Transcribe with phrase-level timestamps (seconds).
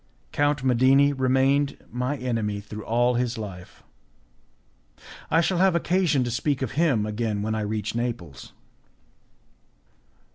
[0.31, 3.83] Count Medini remained my enemy through all his life.
[5.29, 8.51] I shall have occasion to speak of him again when I reach Naples.